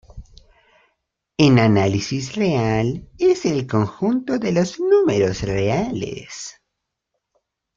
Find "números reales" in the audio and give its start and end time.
4.79-6.59